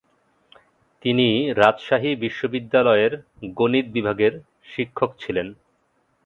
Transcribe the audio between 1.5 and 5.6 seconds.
রাজশাহী বিশ্ববিদ্যালয়ের গণিত বিভাগের শিক্ষক ছিলেন।